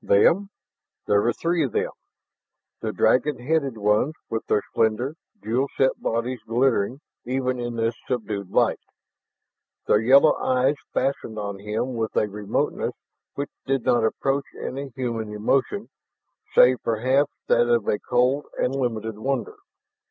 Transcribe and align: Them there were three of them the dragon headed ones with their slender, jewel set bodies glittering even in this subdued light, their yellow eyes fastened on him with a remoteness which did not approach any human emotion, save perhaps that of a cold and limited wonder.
Them 0.03 0.49
there 1.05 1.21
were 1.21 1.31
three 1.31 1.63
of 1.63 1.73
them 1.73 1.91
the 2.81 2.91
dragon 2.91 3.37
headed 3.37 3.77
ones 3.77 4.15
with 4.31 4.43
their 4.47 4.63
slender, 4.73 5.13
jewel 5.43 5.67
set 5.77 6.01
bodies 6.01 6.39
glittering 6.47 7.01
even 7.23 7.59
in 7.59 7.75
this 7.75 7.93
subdued 8.07 8.49
light, 8.49 8.79
their 9.85 10.01
yellow 10.01 10.33
eyes 10.37 10.77
fastened 10.91 11.37
on 11.37 11.59
him 11.59 11.93
with 11.93 12.15
a 12.15 12.27
remoteness 12.27 12.93
which 13.35 13.51
did 13.67 13.85
not 13.85 14.03
approach 14.03 14.45
any 14.59 14.89
human 14.95 15.31
emotion, 15.35 15.87
save 16.55 16.77
perhaps 16.81 17.33
that 17.45 17.67
of 17.67 17.87
a 17.87 17.99
cold 17.99 18.45
and 18.57 18.73
limited 18.73 19.19
wonder. 19.19 19.53